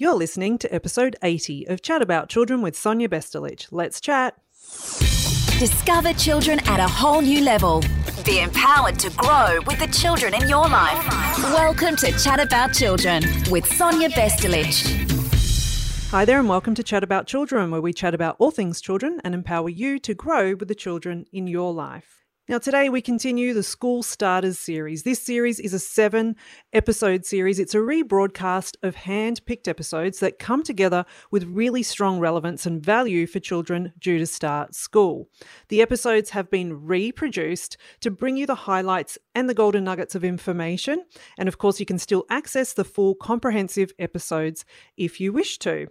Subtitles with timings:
[0.00, 3.66] You're listening to episode 80 of Chat About Children with Sonia Bestulic.
[3.70, 4.34] Let's chat.
[5.58, 7.84] Discover children at a whole new level.
[8.24, 11.06] Be empowered to grow with the children in your life.
[11.52, 14.72] Welcome to Chat About Children with Sonia Bestulic.
[16.08, 19.20] Hi there, and welcome to Chat About Children, where we chat about all things children
[19.22, 22.19] and empower you to grow with the children in your life.
[22.50, 25.04] Now, today we continue the School Starters series.
[25.04, 26.34] This series is a seven
[26.72, 27.60] episode series.
[27.60, 32.84] It's a rebroadcast of hand picked episodes that come together with really strong relevance and
[32.84, 35.28] value for children due to start school.
[35.68, 40.24] The episodes have been reproduced to bring you the highlights and the golden nuggets of
[40.24, 41.04] information.
[41.38, 44.64] And of course, you can still access the full comprehensive episodes
[44.96, 45.86] if you wish to.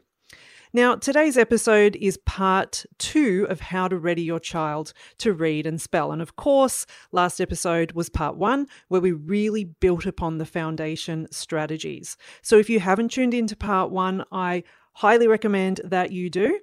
[0.71, 5.81] Now, today's episode is part two of how to ready your child to read and
[5.81, 6.11] spell.
[6.11, 11.27] And of course, last episode was part one, where we really built upon the foundation
[11.31, 12.17] strategies.
[12.43, 16.59] So if you haven't tuned into part one, I highly recommend that you do.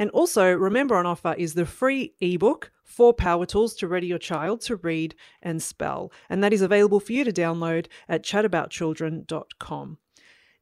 [0.00, 4.18] And also, remember on offer is the free ebook, Four Power Tools to Ready Your
[4.18, 6.10] Child to Read and Spell.
[6.28, 9.98] And that is available for you to download at chataboutchildren.com.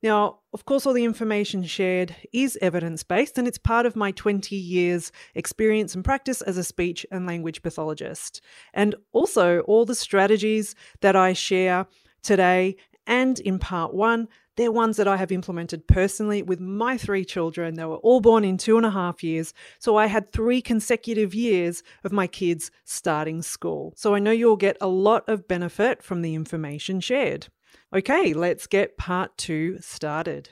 [0.03, 4.11] Now, of course, all the information shared is evidence based and it's part of my
[4.13, 8.41] 20 years' experience and practice as a speech and language pathologist.
[8.75, 11.87] And also, all the strategies that I share
[12.23, 17.25] today and in part one, they're ones that I have implemented personally with my three
[17.25, 17.75] children.
[17.75, 19.53] They were all born in two and a half years.
[19.79, 23.93] So I had three consecutive years of my kids starting school.
[23.97, 27.49] So I know you'll get a lot of benefit from the information shared.
[27.95, 30.51] Okay, let's get part two started.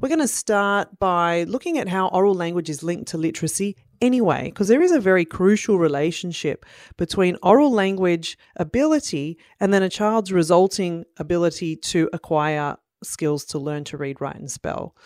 [0.00, 4.46] We're going to start by looking at how oral language is linked to literacy anyway,
[4.46, 10.32] because there is a very crucial relationship between oral language ability and then a child's
[10.32, 14.96] resulting ability to acquire skills to learn to read, write, and spell.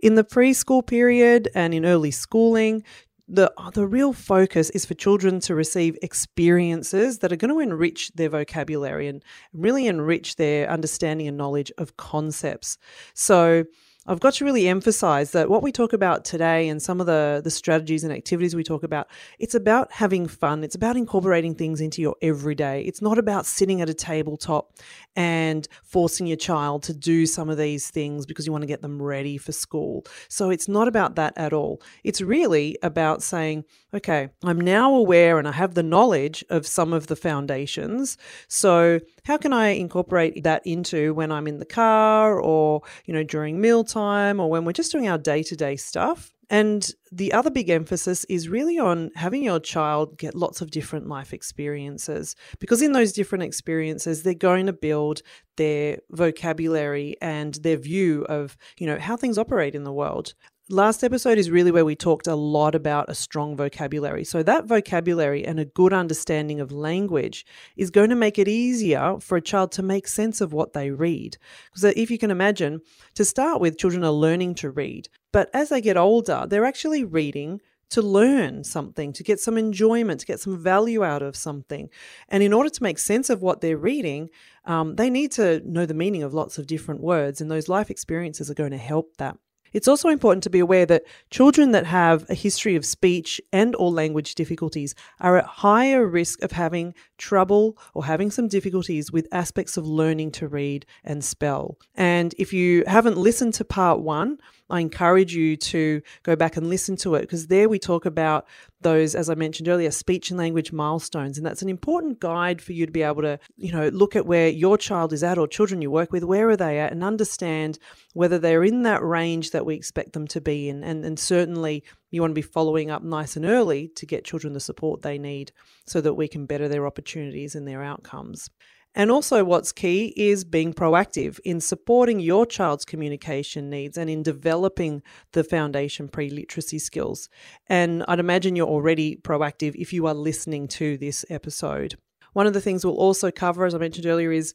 [0.00, 2.82] In the preschool period and in early schooling,
[3.26, 8.12] the the real focus is for children to receive experiences that are going to enrich
[8.14, 12.76] their vocabulary and really enrich their understanding and knowledge of concepts.
[13.14, 13.64] So
[14.06, 17.40] I've got to really emphasize that what we talk about today and some of the,
[17.42, 20.62] the strategies and activities we talk about, it's about having fun.
[20.62, 22.82] It's about incorporating things into your everyday.
[22.82, 24.74] It's not about sitting at a tabletop
[25.16, 28.82] and forcing your child to do some of these things because you want to get
[28.82, 30.04] them ready for school.
[30.28, 31.80] So it's not about that at all.
[32.02, 33.64] It's really about saying,
[33.94, 38.18] okay, I'm now aware and I have the knowledge of some of the foundations.
[38.48, 43.22] So how can I incorporate that into when I'm in the car or, you know,
[43.22, 46.30] during mealtime or when we're just doing our day to day stuff?
[46.50, 51.08] And the other big emphasis is really on having your child get lots of different
[51.08, 55.22] life experiences because in those different experiences they're going to build
[55.56, 60.34] their vocabulary and their view of, you know, how things operate in the world.
[60.70, 64.24] Last episode is really where we talked a lot about a strong vocabulary.
[64.24, 67.44] So, that vocabulary and a good understanding of language
[67.76, 70.90] is going to make it easier for a child to make sense of what they
[70.90, 71.36] read.
[71.66, 72.80] Because, if you can imagine,
[73.12, 75.10] to start with, children are learning to read.
[75.32, 77.60] But as they get older, they're actually reading
[77.90, 81.90] to learn something, to get some enjoyment, to get some value out of something.
[82.30, 84.30] And in order to make sense of what they're reading,
[84.64, 87.90] um, they need to know the meaning of lots of different words, and those life
[87.90, 89.36] experiences are going to help that.
[89.74, 93.74] It's also important to be aware that children that have a history of speech and
[93.74, 99.26] or language difficulties are at higher risk of having trouble or having some difficulties with
[99.32, 101.78] aspects of learning to read and spell.
[101.94, 106.68] And if you haven't listened to part 1, I encourage you to go back and
[106.68, 108.46] listen to it because there we talk about
[108.80, 111.38] those, as I mentioned earlier, speech and language milestones.
[111.38, 114.26] And that's an important guide for you to be able to, you know, look at
[114.26, 117.02] where your child is at or children you work with, where are they at, and
[117.02, 117.78] understand
[118.12, 120.84] whether they're in that range that we expect them to be in.
[120.84, 121.84] And, and certainly
[122.14, 125.18] you want to be following up nice and early to get children the support they
[125.18, 125.52] need
[125.86, 128.48] so that we can better their opportunities and their outcomes.
[128.96, 134.22] And also, what's key is being proactive in supporting your child's communication needs and in
[134.22, 135.02] developing
[135.32, 137.28] the foundation pre literacy skills.
[137.66, 141.96] And I'd imagine you're already proactive if you are listening to this episode.
[142.34, 144.54] One of the things we'll also cover, as I mentioned earlier, is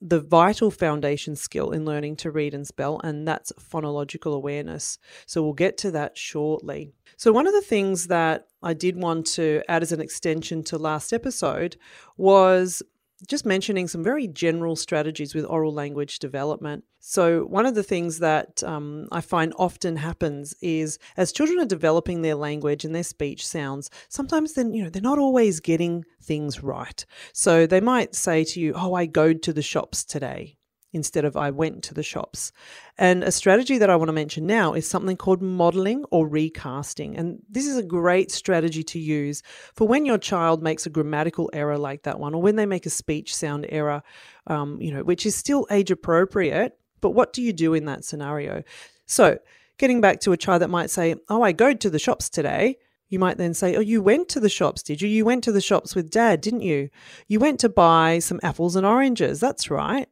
[0.00, 4.98] the vital foundation skill in learning to read and spell, and that's phonological awareness.
[5.26, 6.92] So we'll get to that shortly.
[7.16, 10.78] So, one of the things that I did want to add as an extension to
[10.78, 11.76] last episode
[12.16, 12.82] was
[13.26, 16.84] just mentioning some very general strategies with oral language development.
[16.98, 21.66] So, one of the things that um, I find often happens is as children are
[21.66, 26.04] developing their language and their speech sounds, sometimes then you know they're not always getting
[26.22, 27.04] things right.
[27.32, 30.56] So they might say to you, "Oh, I go to the shops today."
[30.92, 32.52] Instead of I went to the shops.
[32.98, 37.16] And a strategy that I want to mention now is something called modeling or recasting.
[37.16, 39.42] And this is a great strategy to use
[39.74, 42.86] for when your child makes a grammatical error like that one, or when they make
[42.86, 44.02] a speech sound error,
[44.46, 46.78] um, you know, which is still age appropriate.
[47.00, 48.62] But what do you do in that scenario?
[49.06, 49.38] So,
[49.78, 52.76] getting back to a child that might say, Oh, I go to the shops today.
[53.08, 55.08] You might then say, Oh, you went to the shops, did you?
[55.08, 56.90] You went to the shops with dad, didn't you?
[57.26, 59.40] You went to buy some apples and oranges.
[59.40, 60.08] That's right.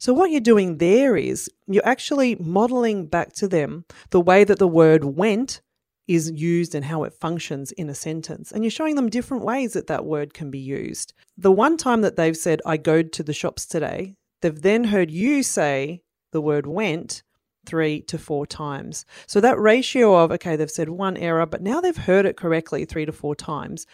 [0.00, 4.58] So, what you're doing there is you're actually modeling back to them the way that
[4.58, 5.60] the word went
[6.08, 8.50] is used and how it functions in a sentence.
[8.50, 11.12] And you're showing them different ways that that word can be used.
[11.36, 15.10] The one time that they've said, I go to the shops today, they've then heard
[15.10, 16.00] you say
[16.32, 17.22] the word went
[17.66, 19.04] three to four times.
[19.26, 22.86] So that ratio of, okay, they've said one error, but now they've heard it correctly
[22.86, 23.86] three to four times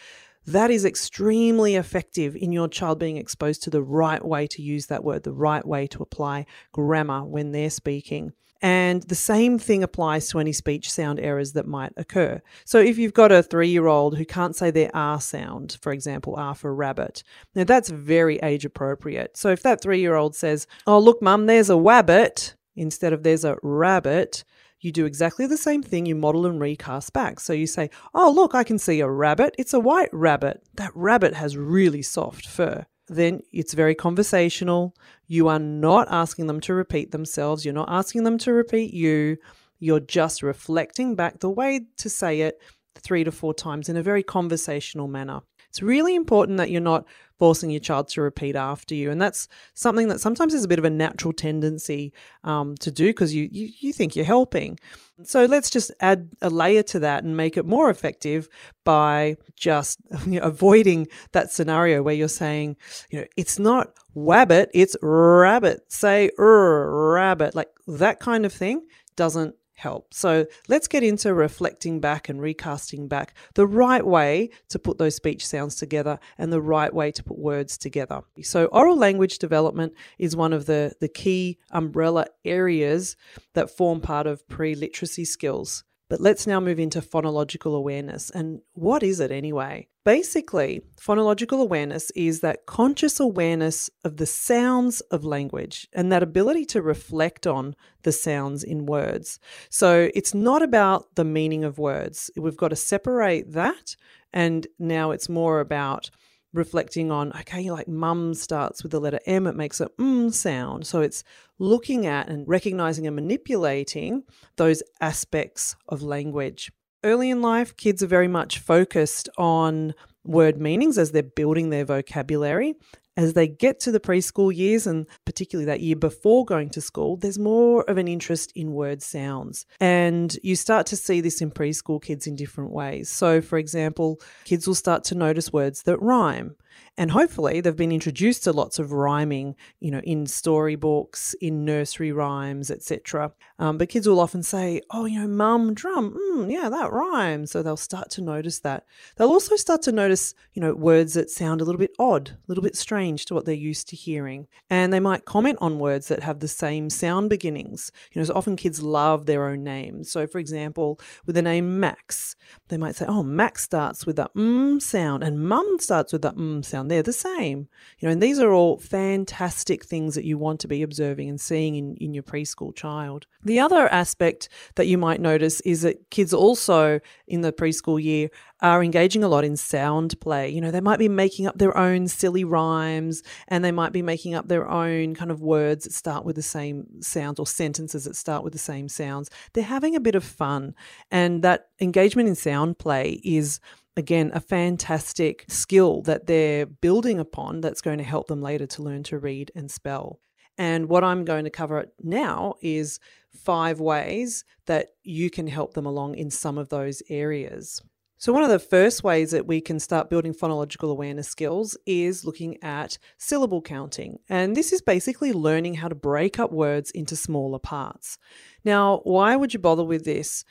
[0.47, 4.87] that is extremely effective in your child being exposed to the right way to use
[4.87, 8.31] that word, the right way to apply grammar when they're speaking.
[8.61, 12.41] And the same thing applies to any speech sound errors that might occur.
[12.65, 15.91] So if you've got a three year old who can't say their R sound, for
[15.91, 17.23] example, R for rabbit,
[17.53, 19.37] now that's very age appropriate.
[19.37, 23.23] So if that three year old says, Oh, look, mum, there's a wabbit, instead of
[23.23, 24.43] there's a rabbit,
[24.79, 27.39] you do exactly the same thing, you model and recast back.
[27.39, 29.55] So you say, Oh, look, I can see a rabbit.
[29.57, 30.63] It's a white rabbit.
[30.75, 32.85] That rabbit has really soft fur.
[33.07, 34.95] Then it's very conversational.
[35.27, 39.37] You are not asking them to repeat themselves, you're not asking them to repeat you.
[39.79, 42.59] You're just reflecting back the way to say it
[42.95, 45.41] three to four times in a very conversational manner.
[45.69, 47.05] It's really important that you're not
[47.37, 49.11] forcing your child to repeat after you.
[49.11, 52.13] And that's something that sometimes is a bit of a natural tendency
[52.43, 54.79] um, to do because you, you, you think you're helping.
[55.23, 58.47] So let's just add a layer to that and make it more effective
[58.83, 62.77] by just you know, avoiding that scenario where you're saying,
[63.09, 65.91] you know, it's not wabbit, it's rabbit.
[65.91, 68.85] Say rabbit, like that kind of thing
[69.15, 70.13] doesn't help.
[70.13, 75.15] So let's get into reflecting back and recasting back the right way to put those
[75.15, 78.21] speech sounds together and the right way to put words together.
[78.41, 83.15] So oral language development is one of the, the key umbrella areas
[83.53, 85.83] that form part of pre-literacy skills.
[86.09, 88.29] But let's now move into phonological awareness.
[88.29, 89.87] And what is it anyway?
[90.05, 96.63] Basically, phonological awareness is that conscious awareness of the sounds of language and that ability
[96.67, 99.39] to reflect on the sounds in words.
[99.69, 102.31] So it's not about the meaning of words.
[102.37, 103.97] We've got to separate that.
[104.31, 106.09] And now it's more about
[106.57, 110.85] reflecting on, okay, like mum starts with the letter M, it makes a mm sound.
[110.85, 111.23] So it's
[111.59, 114.23] looking at and recognizing and manipulating
[114.57, 116.71] those aspects of language.
[117.03, 119.93] Early in life, kids are very much focused on
[120.25, 122.75] word meanings as they're building their vocabulary.
[123.17, 127.17] As they get to the preschool years, and particularly that year before going to school,
[127.17, 129.65] there's more of an interest in word sounds.
[129.79, 133.09] And you start to see this in preschool kids in different ways.
[133.09, 136.55] So, for example, kids will start to notice words that rhyme.
[136.97, 142.11] And hopefully, they've been introduced to lots of rhyming, you know, in storybooks, in nursery
[142.11, 143.31] rhymes, etc.
[143.59, 147.51] Um, but kids will often say, "Oh, you know, mum drum, mm, yeah, that rhymes."
[147.51, 148.85] So they'll start to notice that.
[149.15, 152.37] They'll also start to notice, you know, words that sound a little bit odd, a
[152.47, 156.07] little bit strange to what they're used to hearing, and they might comment on words
[156.07, 157.91] that have the same sound beginnings.
[158.11, 160.11] You know, so often kids love their own names.
[160.11, 162.35] So, for example, with the name Max,
[162.69, 166.35] they might say, "Oh, Max starts with that mm sound, and Mum starts with that
[166.35, 167.67] mm sound." They're the same.
[167.99, 171.39] You know, and these are all fantastic things that you want to be observing and
[171.39, 173.25] seeing in, in your preschool child.
[173.43, 178.29] The other aspect that you might notice is that kids also in the preschool year
[178.61, 180.49] are engaging a lot in sound play.
[180.49, 184.01] You know, they might be making up their own silly rhymes and they might be
[184.01, 188.05] making up their own kind of words that start with the same sounds or sentences
[188.05, 189.29] that start with the same sounds.
[189.53, 190.73] They're having a bit of fun.
[191.11, 193.59] And that engagement in sound play is
[193.97, 198.83] again, a fantastic skill that they're building upon that's going to help them later to
[198.83, 200.19] learn to read and spell.
[200.57, 202.99] And what I'm going to cover now is
[203.31, 207.81] five ways that you can help them along in some of those areas.
[208.19, 212.25] So, one of the first ways that we can start building phonological awareness skills is
[212.25, 214.17] looking at syllable counting.
[214.27, 218.17] And this is basically learning how to break up words into smaller parts.
[218.65, 220.43] Now, why would you bother with this?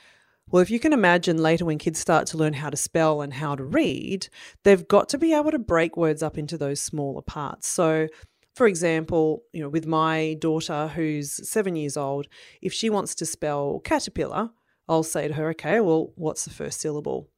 [0.49, 3.33] Well, if you can imagine later when kids start to learn how to spell and
[3.33, 4.29] how to read,
[4.63, 7.67] they've got to be able to break words up into those smaller parts.
[7.67, 8.07] So,
[8.55, 12.27] for example, you know, with my daughter who's seven years old,
[12.61, 14.51] if she wants to spell caterpillar,
[14.87, 17.29] I'll say to her, okay, well, what's the first syllable?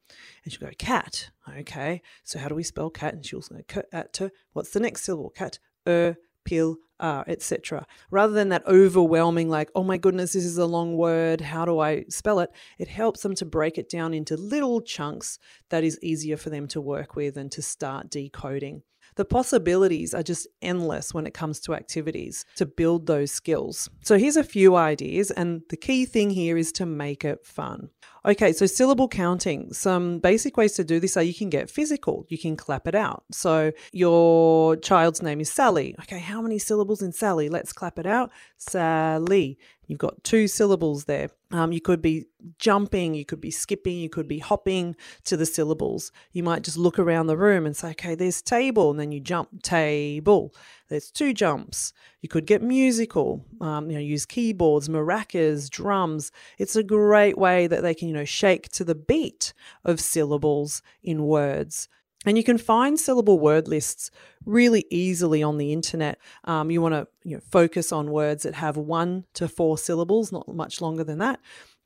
[0.43, 1.31] And she'll go, cat.
[1.57, 3.15] Okay, so how do we spell cat?
[3.15, 4.19] And she'll go, cat.
[4.53, 5.31] What's the next syllable?
[5.31, 5.57] Cat.
[5.87, 7.85] Er, pill, uh, etc.
[8.11, 11.79] Rather than that overwhelming, like, oh my goodness, this is a long word, how do
[11.79, 12.49] I spell it?
[12.77, 16.67] It helps them to break it down into little chunks that is easier for them
[16.69, 18.83] to work with and to start decoding.
[19.15, 23.89] The possibilities are just endless when it comes to activities to build those skills.
[24.03, 27.89] So, here's a few ideas, and the key thing here is to make it fun.
[28.25, 29.71] Okay, so syllable counting.
[29.73, 32.95] Some basic ways to do this are you can get physical, you can clap it
[32.95, 33.23] out.
[33.31, 35.95] So your child's name is Sally.
[36.01, 37.49] Okay, how many syllables in Sally?
[37.49, 38.31] Let's clap it out.
[38.57, 39.57] Sally.
[39.87, 41.31] You've got two syllables there.
[41.49, 42.27] Um, you could be
[42.59, 46.11] jumping, you could be skipping, you could be hopping to the syllables.
[46.31, 49.19] You might just look around the room and say, okay, there's table, and then you
[49.19, 50.53] jump table.
[50.89, 51.93] There's two jumps.
[52.21, 56.31] You could get musical, um, you know, use keyboards, maracas, drums.
[56.57, 59.53] It's a great way that they can, you know, shake to the beat
[59.85, 61.87] of syllables in words.
[62.25, 64.11] And you can find syllable word lists
[64.45, 66.17] really easily on the internet.
[66.43, 70.31] Um, you want to you know, focus on words that have one to four syllables,
[70.31, 71.39] not much longer than that.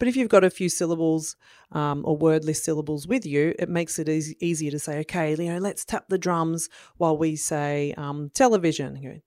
[0.03, 1.37] But if you've got a few syllables
[1.71, 5.53] um, or word list syllables with you, it makes it easier to say, okay, you
[5.53, 6.67] know, let's tap the drums
[6.97, 8.97] while we say um, television.
[8.97, 9.19] You know,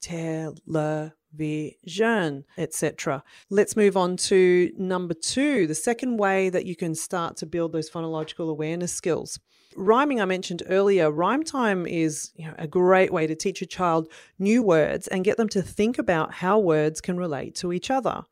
[1.39, 3.25] television, etc.
[3.49, 7.73] Let's move on to number two, the second way that you can start to build
[7.73, 9.41] those phonological awareness skills
[9.79, 13.67] rhyming I mentioned earlier, rhyme time is you know, a great way to teach a
[13.67, 17.91] child new words and get them to think about how words can relate to each
[17.91, 18.25] other.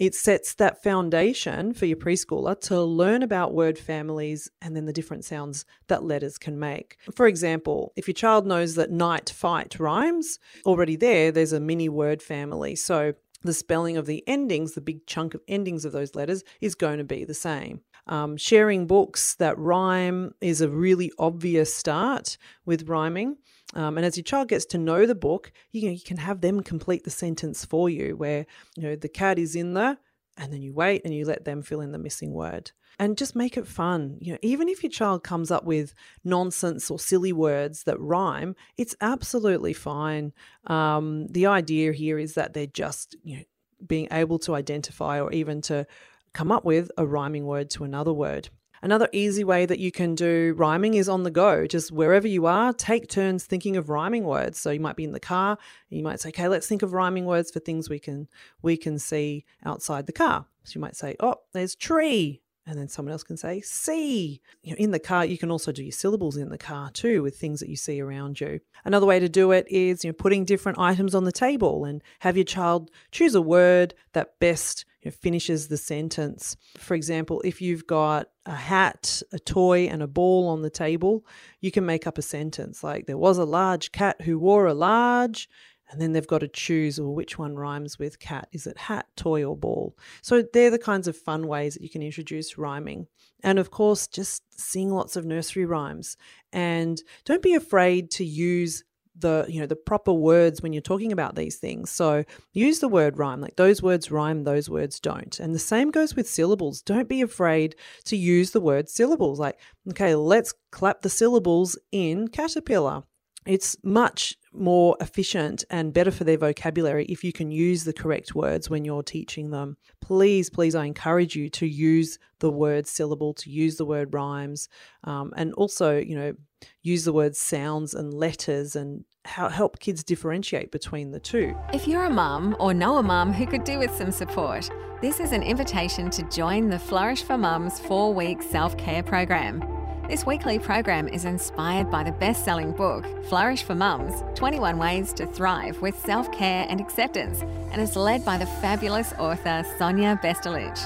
[0.00, 4.94] It sets that foundation for your preschooler to learn about word families and then the
[4.94, 6.96] different sounds that letters can make.
[7.14, 11.90] For example, if your child knows that night fight rhymes, already there, there's a mini
[11.90, 12.76] word family.
[12.76, 16.74] So the spelling of the endings, the big chunk of endings of those letters, is
[16.74, 17.82] going to be the same.
[18.06, 23.36] Um, sharing books that rhyme is a really obvious start with rhyming.
[23.74, 26.40] Um, and as your child gets to know the book, you, know, you can have
[26.40, 28.46] them complete the sentence for you, where
[28.76, 29.98] you know the cat is in there,
[30.36, 33.34] and then you wait and you let them fill in the missing word and just
[33.34, 34.18] make it fun.
[34.20, 38.54] You know, even if your child comes up with nonsense or silly words that rhyme,
[38.76, 40.32] it's absolutely fine.
[40.66, 43.42] Um, the idea here is that they're just you know
[43.86, 45.86] being able to identify or even to
[46.34, 48.50] come up with a rhyming word to another word.
[48.82, 51.66] Another easy way that you can do rhyming is on the go.
[51.66, 54.58] Just wherever you are, take turns thinking of rhyming words.
[54.58, 55.58] So you might be in the car,
[55.90, 58.28] you might say, "Okay, let's think of rhyming words for things we can
[58.62, 62.88] we can see outside the car." So you might say, "Oh, there's tree." And then
[62.88, 64.40] someone else can say, see.
[64.62, 67.22] You know, in the car, you can also do your syllables in the car too
[67.22, 68.60] with things that you see around you.
[68.84, 72.02] Another way to do it is you know, putting different items on the table and
[72.20, 76.56] have your child choose a word that best you know, finishes the sentence.
[76.76, 81.24] For example, if you've got a hat, a toy, and a ball on the table,
[81.60, 84.74] you can make up a sentence like, There was a large cat who wore a
[84.74, 85.48] large.
[85.90, 88.48] And then they've got to choose, well, which one rhymes with cat?
[88.52, 89.96] Is it hat, toy, or ball?
[90.22, 93.08] So they're the kinds of fun ways that you can introduce rhyming.
[93.42, 96.16] And of course, just sing lots of nursery rhymes.
[96.52, 98.84] And don't be afraid to use
[99.16, 101.90] the you know the proper words when you're talking about these things.
[101.90, 105.38] So use the word rhyme like those words rhyme those words don't.
[105.40, 106.82] And the same goes with syllables.
[106.82, 109.38] Don't be afraid to use the word syllables.
[109.38, 109.58] Like
[109.90, 113.02] okay let's clap the syllables in caterpillar
[113.46, 118.34] it's much more efficient and better for their vocabulary if you can use the correct
[118.34, 119.76] words when you're teaching them.
[120.00, 124.68] Please, please, I encourage you to use the word syllable, to use the word rhymes,
[125.04, 126.34] um, and also, you know,
[126.82, 131.54] use the word sounds and letters and how help kids differentiate between the two.
[131.72, 134.70] If you're a mum or know a mum who could do with some support,
[135.00, 139.79] this is an invitation to join the Flourish for Mums four week self care program.
[140.10, 145.12] This weekly program is inspired by the best selling book, Flourish for Mums 21 Ways
[145.12, 150.18] to Thrive with Self Care and Acceptance, and is led by the fabulous author Sonia
[150.20, 150.76] Bestulic.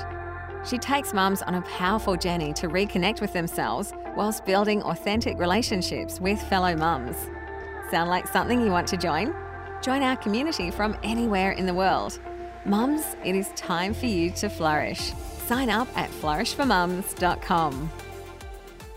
[0.69, 6.21] She takes mums on a powerful journey to reconnect with themselves whilst building authentic relationships
[6.21, 7.17] with fellow mums.
[7.91, 9.35] Sound like something you want to join?
[9.81, 12.19] Join our community from anywhere in the world.
[12.67, 15.15] Mums, it is time for you to flourish.
[15.47, 17.91] Sign up at flourishformums.com.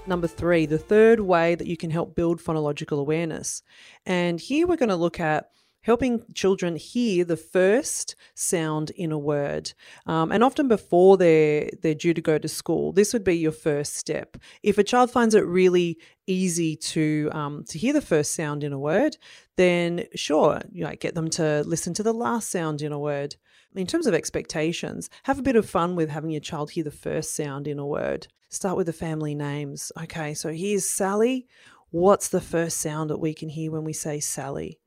[0.08, 3.62] Number three, the third way that you can help build phonological awareness.
[4.06, 5.50] And here we're going to look at
[5.82, 9.74] helping children hear the first sound in a word.
[10.06, 13.52] Um, and often before they're, they're due to go to school, this would be your
[13.52, 14.38] first step.
[14.64, 18.72] If a child finds it really easy to, um, to hear the first sound in
[18.72, 19.18] a word,
[19.58, 23.36] then sure, you know, get them to listen to the last sound in a word.
[23.76, 26.92] In terms of expectations, have a bit of fun with having your child hear the
[26.92, 28.28] first sound in a word.
[28.50, 29.92] Start with the family names.
[30.02, 31.48] Okay, so here's Sally.
[31.92, 34.80] What's the first sound that we can hear when we say Sally?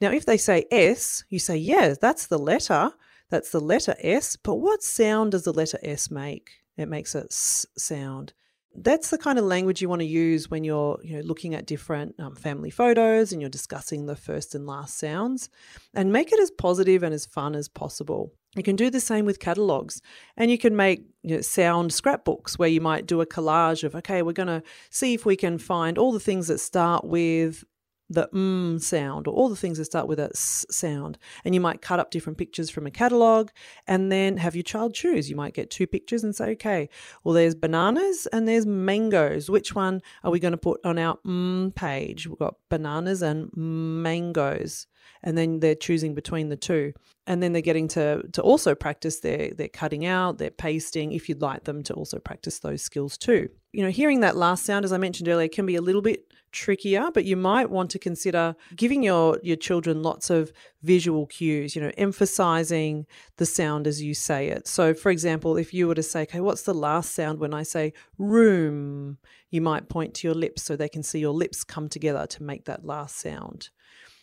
[0.00, 2.92] Now, if they say S, you say, yeah, that's the letter.
[3.30, 4.36] That's the letter S.
[4.36, 6.50] But what sound does the letter S make?
[6.76, 8.32] It makes a S sound.
[8.74, 11.66] That's the kind of language you want to use when you're you know, looking at
[11.66, 15.48] different um, family photos and you're discussing the first and last sounds.
[15.94, 18.32] And make it as positive and as fun as possible.
[18.56, 20.00] You can do the same with catalogs,
[20.36, 23.96] and you can make you know, sound scrapbooks where you might do a collage of,
[23.96, 27.64] okay, we're going to see if we can find all the things that start with
[28.10, 31.18] the mm sound or all the things that start with a s sound.
[31.44, 33.50] And you might cut up different pictures from a catalogue
[33.86, 35.30] and then have your child choose.
[35.30, 36.88] You might get two pictures and say, okay,
[37.22, 39.50] well, there's bananas and there's mangoes.
[39.50, 42.26] Which one are we going to put on our mm page?
[42.26, 44.86] We've got bananas and mangoes.
[45.22, 46.92] And then they're choosing between the two.
[47.26, 51.28] And then they're getting to, to also practice their, their cutting out, their pasting, if
[51.28, 53.48] you'd like them to also practice those skills too.
[53.72, 56.26] You know, hearing that last sound, as I mentioned earlier, can be a little bit
[56.54, 61.76] trickier, but you might want to consider giving your your children lots of visual cues,
[61.76, 63.06] you know, emphasizing
[63.36, 64.66] the sound as you say it.
[64.66, 67.62] So for example, if you were to say, "Okay, what's the last sound when I
[67.64, 69.18] say room?"
[69.54, 72.42] you might point to your lips so they can see your lips come together to
[72.42, 73.70] make that last sound.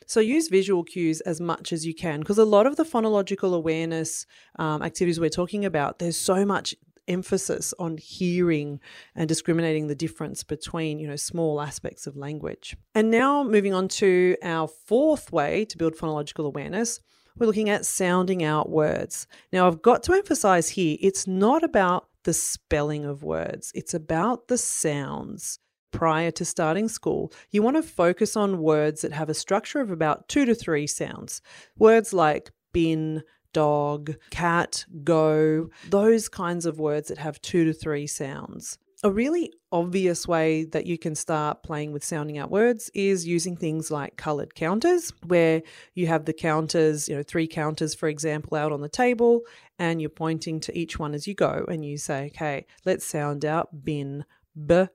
[0.05, 3.55] So use visual cues as much as you can because a lot of the phonological
[3.55, 4.25] awareness
[4.59, 6.75] um, activities we're talking about, there's so much
[7.07, 8.79] emphasis on hearing
[9.15, 12.75] and discriminating the difference between, you know, small aspects of language.
[12.95, 16.99] And now moving on to our fourth way to build phonological awareness,
[17.37, 19.27] we're looking at sounding out words.
[19.53, 24.47] Now, I've got to emphasize here, it's not about the spelling of words, it's about
[24.47, 25.59] the sounds.
[25.91, 29.91] Prior to starting school, you want to focus on words that have a structure of
[29.91, 31.41] about two to three sounds.
[31.77, 38.07] Words like bin, dog, cat, go, those kinds of words that have two to three
[38.07, 38.77] sounds.
[39.03, 43.57] A really obvious way that you can start playing with sounding out words is using
[43.57, 45.63] things like colored counters, where
[45.95, 49.41] you have the counters, you know, three counters, for example, out on the table,
[49.79, 53.43] and you're pointing to each one as you go, and you say, okay, let's sound
[53.43, 54.23] out bin,
[54.67, 54.85] b,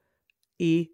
[0.61, 0.89] e,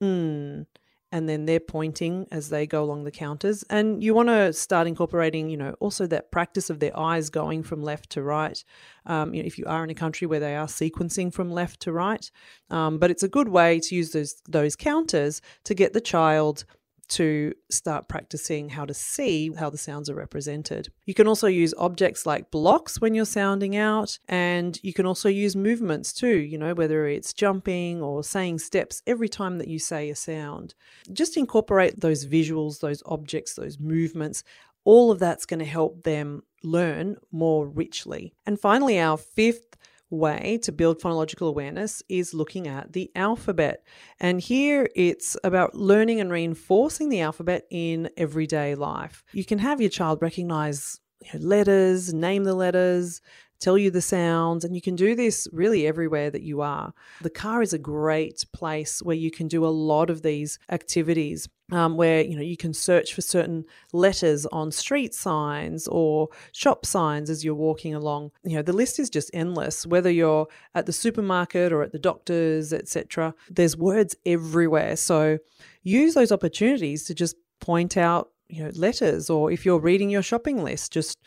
[0.00, 0.66] n
[1.10, 3.62] and then they're pointing as they go along the counters.
[3.70, 7.62] And you want to start incorporating, you know, also that practice of their eyes going
[7.62, 8.62] from left to right.
[9.06, 11.80] Um, you know, if you are in a country where they are sequencing from left
[11.80, 12.30] to right,
[12.70, 16.64] um, but it's a good way to use those those counters to get the child
[17.08, 20.90] to start practicing how to see how the sounds are represented.
[21.06, 25.28] You can also use objects like blocks when you're sounding out, and you can also
[25.28, 29.78] use movements too, you know, whether it's jumping or saying steps every time that you
[29.78, 30.74] say a sound.
[31.12, 34.44] Just incorporate those visuals, those objects, those movements.
[34.84, 38.32] All of that's going to help them learn more richly.
[38.46, 39.76] And finally, our fifth
[40.10, 43.84] way to build phonological awareness is looking at the alphabet.
[44.20, 49.24] And here it's about learning and reinforcing the alphabet in everyday life.
[49.32, 51.00] You can have your child recognize
[51.34, 53.20] letters, name the letters,
[53.60, 56.92] tell you the sounds, and you can do this really everywhere that you are.
[57.22, 61.48] The car is a great place where you can do a lot of these activities.
[61.70, 66.86] Um, where you know you can search for certain letters on street signs or shop
[66.86, 68.30] signs as you're walking along.
[68.42, 69.86] You know the list is just endless.
[69.86, 74.96] Whether you're at the supermarket or at the doctor's, etc., there's words everywhere.
[74.96, 75.40] So
[75.82, 80.22] use those opportunities to just point out you know letters or if you're reading your
[80.22, 81.18] shopping list just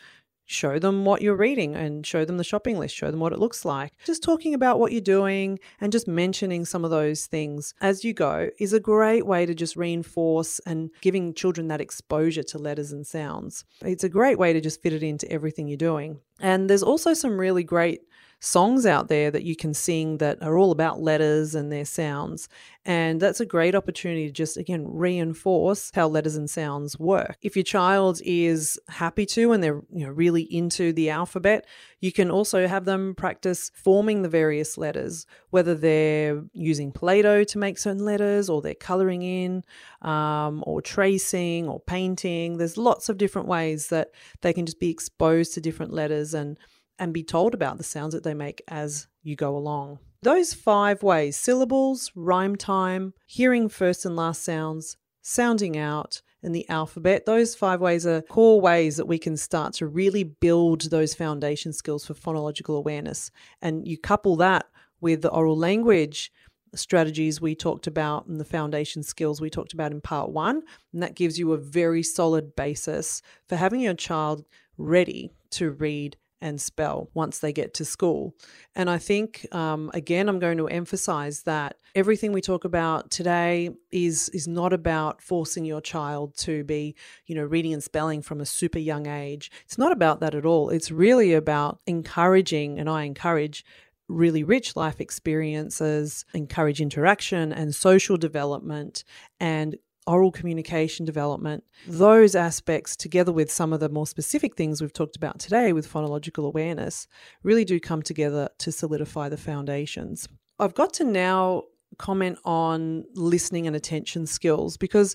[0.46, 3.38] show them what you're reading and show them the shopping list, show them what it
[3.38, 3.92] looks like.
[4.04, 8.12] Just talking about what you're doing and just mentioning some of those things as you
[8.12, 12.92] go is a great way to just reinforce and giving children that exposure to letters
[12.92, 13.64] and sounds.
[13.82, 16.20] It's a great way to just fit it into everything you're doing.
[16.40, 18.00] And there's also some really great
[18.44, 22.48] songs out there that you can sing that are all about letters and their sounds.
[22.84, 27.36] And that's a great opportunity to just, again, reinforce how letters and sounds work.
[27.40, 31.68] If your child is happy to and they're you know, really into the alphabet,
[32.00, 37.44] you can also have them practice forming the various letters, whether they're using Play Doh
[37.44, 39.62] to make certain letters or they're coloring in
[40.02, 42.58] um, or tracing or painting.
[42.58, 46.58] There's lots of different ways that they can just be exposed to different letters and
[46.98, 49.98] and be told about the sounds that they make as you go along.
[50.22, 56.68] Those five ways syllables, rhyme time, hearing first and last sounds, sounding out, and the
[56.68, 61.14] alphabet those five ways are core ways that we can start to really build those
[61.14, 63.30] foundation skills for phonological awareness.
[63.60, 64.66] And you couple that
[65.00, 66.32] with the oral language
[66.74, 70.62] strategies we talked about and the foundation skills we talked about in part one.
[70.92, 74.44] And that gives you a very solid basis for having your child
[74.78, 78.34] ready to read and spell once they get to school.
[78.74, 83.70] And I think, um, again, I'm going to emphasize that everything we talk about today
[83.90, 86.94] is is not about forcing your child to be,
[87.26, 89.50] you know, reading and spelling from a super young age.
[89.64, 90.68] It's not about that at all.
[90.68, 93.64] It's really about encouraging, and I encourage
[94.08, 99.04] really rich life experiences, encourage interaction and social development
[99.40, 99.76] and
[100.06, 105.16] oral communication development, those aspects, together with some of the more specific things we've talked
[105.16, 107.06] about today with phonological awareness,
[107.42, 110.28] really do come together to solidify the foundations.
[110.58, 111.64] I've got to now
[111.98, 115.14] comment on listening and attention skills because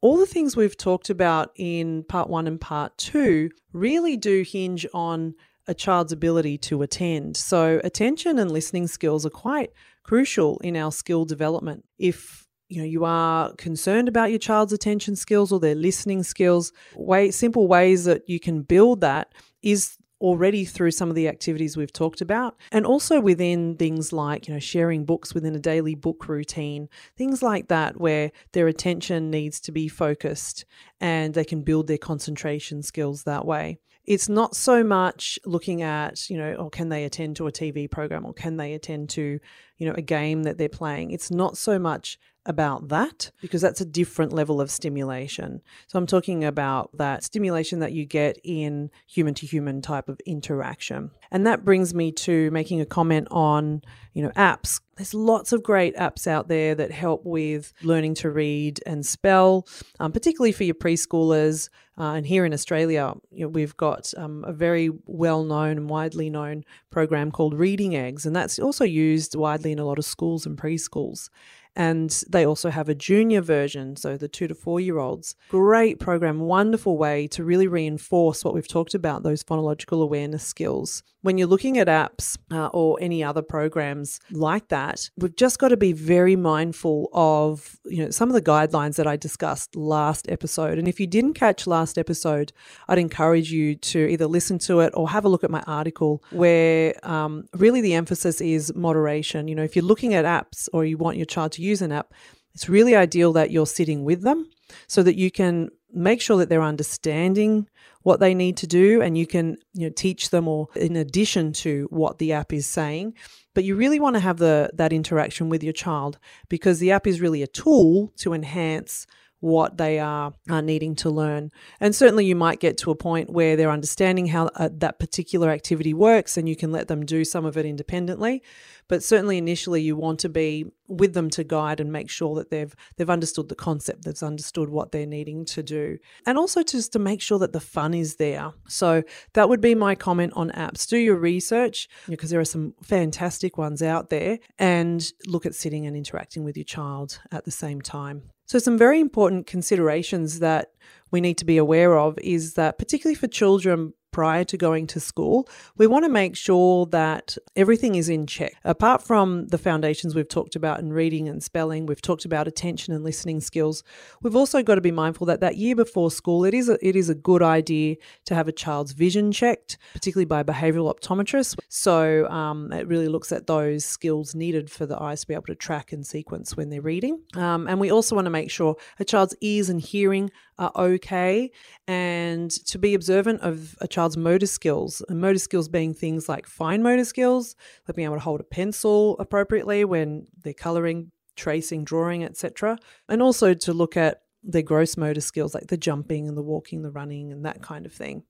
[0.00, 4.86] all the things we've talked about in part one and part two really do hinge
[4.92, 5.34] on
[5.66, 7.36] a child's ability to attend.
[7.36, 9.70] So, attention and listening skills are quite
[10.04, 11.84] crucial in our skill development.
[11.98, 16.72] If you know you are concerned about your child's attention skills or their listening skills
[16.96, 21.76] way simple ways that you can build that is already through some of the activities
[21.76, 22.56] we've talked about.
[22.72, 27.42] And also within things like you know sharing books within a daily book routine things
[27.42, 30.64] like that where their attention needs to be focused
[31.00, 33.78] and they can build their concentration skills that way.
[34.04, 37.90] It's not so much looking at you know or can they attend to a tv
[37.90, 39.38] program or can they attend to
[39.78, 41.10] you know a game that they're playing.
[41.10, 45.60] It's not so much about that because that's a different level of stimulation.
[45.86, 50.20] So I'm talking about that stimulation that you get in human to human type of
[50.26, 51.10] interaction.
[51.30, 53.82] And that brings me to making a comment on,
[54.14, 54.80] you know, apps.
[54.96, 59.66] There's lots of great apps out there that help with learning to read and spell,
[60.00, 61.68] um, particularly for your preschoolers.
[61.98, 65.90] Uh, and here in Australia, you know, we've got um, a very well known and
[65.90, 70.04] widely known program called Reading Eggs, and that's also used widely in a lot of
[70.04, 71.28] schools and preschools.
[71.76, 75.36] And they also have a junior version, so the two to four year olds.
[75.50, 81.02] Great program, wonderful way to really reinforce what we've talked about those phonological awareness skills.
[81.20, 85.68] When you're looking at apps uh, or any other programs like that, we've just got
[85.68, 90.30] to be very mindful of you know some of the guidelines that I discussed last
[90.30, 90.78] episode.
[90.78, 92.52] And if you didn't catch last episode,
[92.88, 96.22] I'd encourage you to either listen to it or have a look at my article
[96.30, 99.48] where um, really the emphasis is moderation.
[99.48, 101.92] You know, if you're looking at apps or you want your child to use an
[101.92, 102.12] app,
[102.54, 104.48] it's really ideal that you're sitting with them
[104.86, 107.68] so that you can make sure that they're understanding
[108.02, 111.52] what they need to do and you can you know teach them or in addition
[111.52, 113.14] to what the app is saying.
[113.54, 117.06] But you really want to have the that interaction with your child because the app
[117.06, 119.06] is really a tool to enhance
[119.40, 121.50] what they are, are needing to learn.
[121.80, 125.50] And certainly, you might get to a point where they're understanding how uh, that particular
[125.50, 128.42] activity works and you can let them do some of it independently.
[128.88, 132.50] But certainly, initially, you want to be with them to guide and make sure that
[132.50, 136.92] they've they've understood the concept, they've understood what they're needing to do, and also just
[136.92, 138.52] to make sure that the fun is there.
[138.68, 139.02] So
[139.34, 140.88] that would be my comment on apps.
[140.88, 145.86] Do your research because there are some fantastic ones out there, and look at sitting
[145.86, 148.30] and interacting with your child at the same time.
[148.46, 150.72] So, some very important considerations that
[151.10, 154.98] we need to be aware of is that, particularly for children prior to going to
[154.98, 158.54] school, we want to make sure that everything is in check.
[158.64, 162.94] Apart from the foundations we've talked about in reading and spelling, we've talked about attention
[162.94, 163.84] and listening skills.
[164.22, 166.96] We've also got to be mindful that that year before school, it is a, it
[166.96, 171.54] is a good idea to have a child's vision checked, particularly by behavioural optometrists.
[171.68, 175.44] So um, it really looks at those skills needed for the eyes to be able
[175.48, 177.20] to track and sequence when they're reading.
[177.34, 181.50] Um, and we also want to make sure a child's ears and hearing are okay
[181.86, 185.02] and to be observant of a child's motor skills.
[185.08, 188.44] And motor skills being things like fine motor skills, like being able to hold a
[188.44, 192.78] pencil appropriately when they're colouring, tracing, drawing, etc.
[193.08, 196.82] And also to look at their gross motor skills like the jumping and the walking,
[196.82, 198.22] the running, and that kind of thing.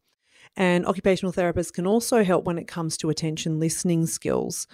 [0.57, 4.67] And occupational therapists can also help when it comes to attention listening skills.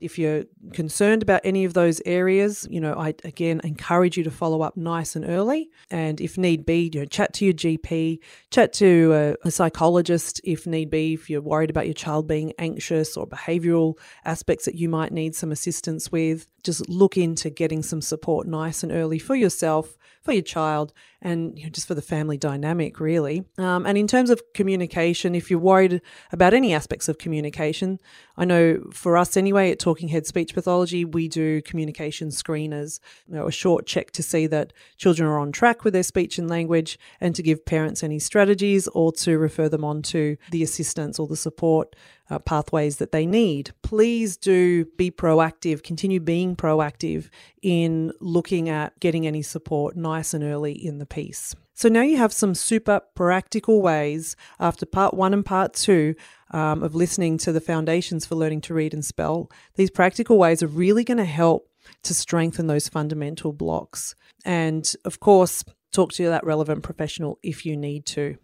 [0.00, 4.30] If you're concerned about any of those areas, you know, I again encourage you to
[4.30, 5.70] follow up nice and early.
[5.90, 8.18] And if need be, you know, chat to your GP,
[8.50, 12.52] chat to a, a psychologist if need be, if you're worried about your child being
[12.58, 16.46] anxious or behavioral aspects that you might need some assistance with.
[16.66, 21.56] Just look into getting some support nice and early for yourself, for your child, and
[21.56, 23.44] you know, just for the family dynamic, really.
[23.56, 26.02] Um, and in terms of communication, if you're worried
[26.32, 28.00] about any aspects of communication,
[28.36, 32.98] I know for us anyway at Talking Head Speech Pathology, we do communication screeners,
[33.28, 36.36] you know, a short check to see that children are on track with their speech
[36.36, 40.64] and language and to give parents any strategies or to refer them on to the
[40.64, 41.94] assistance or the support
[42.30, 43.72] uh, pathways that they need.
[43.82, 47.28] Please do be proactive, continue being proactive
[47.62, 51.54] in looking at getting any support nice and early in the piece.
[51.74, 56.14] So now you have some super practical ways after part one and part two
[56.50, 59.50] um, of listening to the foundations for learning to read and spell.
[59.74, 61.68] These practical ways are really going to help
[62.04, 64.14] to strengthen those fundamental blocks.
[64.44, 68.38] And of course, talk to that relevant professional if you need to.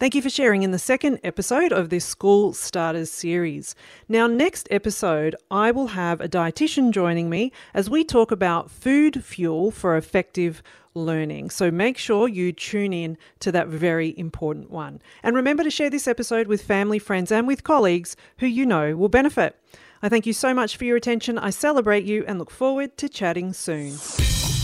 [0.00, 3.74] Thank you for sharing in the second episode of this School Starters series.
[4.08, 9.22] Now, next episode, I will have a dietitian joining me as we talk about food
[9.22, 10.62] fuel for effective
[10.94, 11.50] learning.
[11.50, 15.02] So make sure you tune in to that very important one.
[15.22, 18.96] And remember to share this episode with family, friends, and with colleagues who you know
[18.96, 19.54] will benefit.
[20.02, 21.36] I thank you so much for your attention.
[21.36, 23.98] I celebrate you and look forward to chatting soon.